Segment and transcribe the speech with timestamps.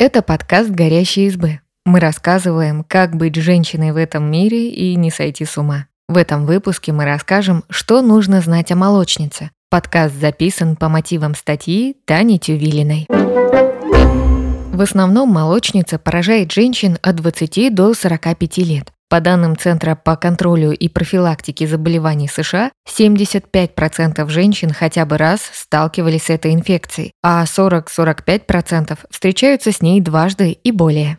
[0.00, 1.60] Это подкаст «Горящие избы».
[1.84, 5.88] Мы рассказываем, как быть женщиной в этом мире и не сойти с ума.
[6.08, 9.50] В этом выпуске мы расскажем, что нужно знать о молочнице.
[9.68, 13.08] Подкаст записан по мотивам статьи Тани Тювилиной.
[13.10, 18.94] В основном молочница поражает женщин от 20 до 45 лет.
[19.10, 26.26] По данным Центра по контролю и профилактике заболеваний США, 75% женщин хотя бы раз сталкивались
[26.26, 31.18] с этой инфекцией, а 40-45% встречаются с ней дважды и более.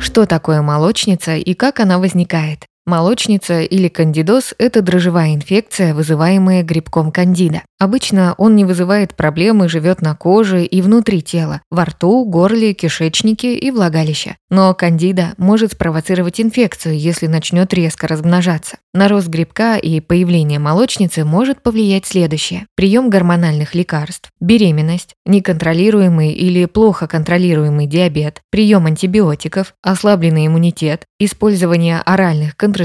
[0.00, 2.66] Что такое молочница и как она возникает?
[2.88, 7.62] Молочница или кандидоз– это дрожжевая инфекция, вызываемая грибком кандида.
[7.80, 12.74] Обычно он не вызывает проблем и живет на коже и внутри тела, во рту, горле,
[12.74, 14.36] кишечнике и влагалище.
[14.50, 18.76] Но кандида может спровоцировать инфекцию, если начнет резко размножаться.
[18.94, 22.66] На рост грибка и появление молочницы может повлиять следующее.
[22.76, 32.56] Прием гормональных лекарств, беременность, неконтролируемый или плохо контролируемый диабет, прием антибиотиков, ослабленный иммунитет, использование оральных
[32.56, 32.75] контрацептивов,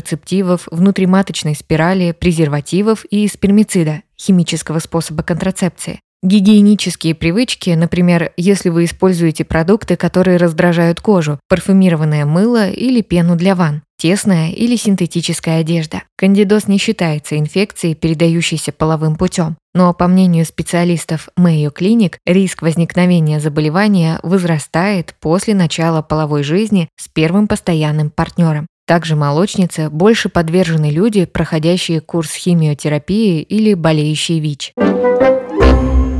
[0.69, 5.99] внутриматочной спирали, презервативов и спермицида, химического способа контрацепции.
[6.23, 13.55] Гигиенические привычки, например, если вы используете продукты, которые раздражают кожу, парфюмированное мыло или пену для
[13.55, 16.03] ванн, тесная или синтетическая одежда.
[16.17, 19.57] Кандидоз не считается инфекцией, передающейся половым путем.
[19.73, 27.07] Но, по мнению специалистов Mayo Clinic, риск возникновения заболевания возрастает после начала половой жизни с
[27.07, 28.67] первым постоянным партнером.
[28.91, 34.73] Также молочнице больше подвержены люди, проходящие курс химиотерапии или болеющие ВИЧ.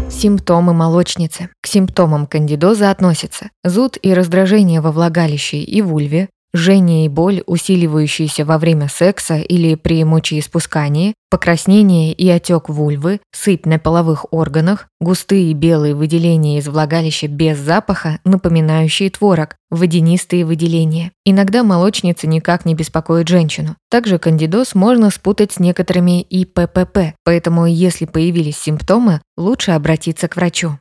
[0.10, 1.50] Симптомы молочницы.
[1.60, 8.46] К симптомам кандидоза относятся зуд и раздражение во влагалище и вульве, жжение и боль, усиливающиеся
[8.46, 15.54] во время секса или при мочеиспускании, покраснение и отек вульвы, сыпь на половых органах, густые
[15.54, 21.12] белые выделения из влагалища без запаха, напоминающие творог, водянистые выделения.
[21.26, 23.76] Иногда молочница никак не беспокоит женщину.
[23.90, 30.78] Также кандидоз можно спутать с некоторыми ИППП, поэтому если появились симптомы, лучше обратиться к врачу.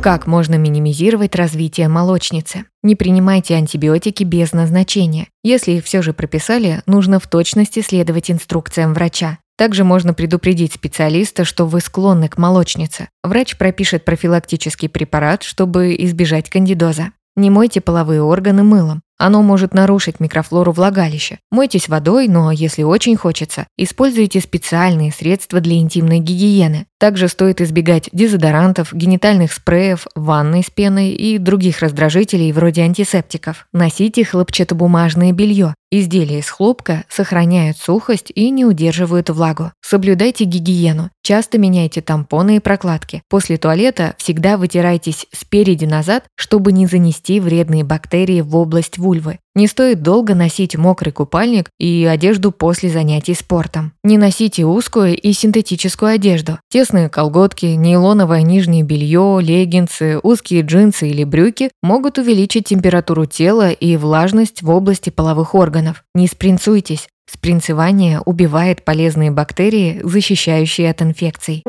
[0.00, 2.66] Как можно минимизировать развитие молочницы?
[2.84, 5.26] Не принимайте антибиотики без назначения.
[5.42, 9.38] Если их все же прописали, нужно в точности следовать инструкциям врача.
[9.56, 13.08] Также можно предупредить специалиста, что вы склонны к молочнице.
[13.24, 17.10] Врач пропишет профилактический препарат, чтобы избежать кандидоза.
[17.34, 19.02] Не мойте половые органы мылом.
[19.18, 21.38] Оно может нарушить микрофлору влагалища.
[21.50, 26.86] Мойтесь водой, но если очень хочется, используйте специальные средства для интимной гигиены.
[26.98, 33.66] Также стоит избегать дезодорантов, генитальных спреев, ванной с пеной и других раздражителей вроде антисептиков.
[33.72, 35.74] Носите хлопчатобумажное белье.
[35.90, 39.72] Изделия из хлопка сохраняют сухость и не удерживают влагу.
[39.80, 41.10] Соблюдайте гигиену.
[41.22, 43.22] Часто меняйте тампоны и прокладки.
[43.30, 49.38] После туалета всегда вытирайтесь спереди назад, чтобы не занести вредные бактерии в область вульвы.
[49.54, 53.92] Не стоит долго носить мокрый купальник и одежду после занятий спортом.
[54.04, 56.58] Не носите узкую и синтетическую одежду.
[56.70, 63.96] Тесные колготки, нейлоновое нижнее белье, леггинсы, узкие джинсы или брюки могут увеличить температуру тела и
[63.96, 66.04] влажность в области половых органов.
[66.14, 67.08] Не спринцуйтесь.
[67.30, 71.62] Спринцевание убивает полезные бактерии, защищающие от инфекций.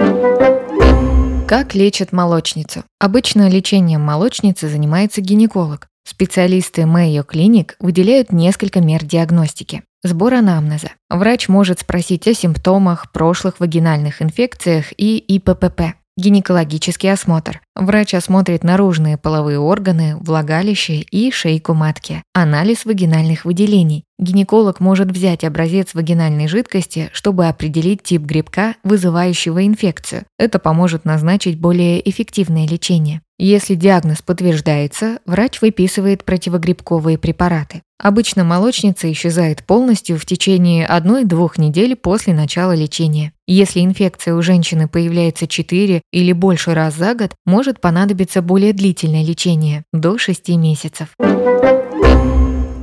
[1.50, 2.84] Как лечат молочницу?
[3.00, 5.89] Обычно лечением молочницы занимается гинеколог.
[6.10, 9.84] Специалисты Mayo Clinic выделяют несколько мер диагностики.
[10.02, 10.90] Сбор анамнеза.
[11.08, 15.94] Врач может спросить о симптомах, прошлых вагинальных инфекциях и ИППП.
[16.18, 17.62] Гинекологический осмотр.
[17.76, 22.24] Врач осмотрит наружные половые органы, влагалище и шейку матки.
[22.34, 24.04] Анализ вагинальных выделений.
[24.18, 30.24] Гинеколог может взять образец вагинальной жидкости, чтобы определить тип грибка, вызывающего инфекцию.
[30.40, 33.22] Это поможет назначить более эффективное лечение.
[33.42, 37.82] Если диагноз подтверждается, врач выписывает противогрибковые препараты.
[37.98, 43.32] Обычно молочница исчезает полностью в течение 1-2 недель после начала лечения.
[43.48, 49.24] Если инфекция у женщины появляется 4 или больше раз за год, может понадобиться более длительное
[49.24, 51.08] лечение– до 6 месяцев.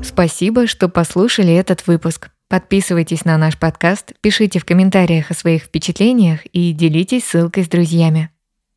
[0.02, 2.30] Спасибо, что послушали этот выпуск.
[2.48, 8.30] Подписывайтесь на наш подкаст, пишите в комментариях о своих впечатлениях и делитесь ссылкой с друзьями.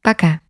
[0.03, 0.41] Пока!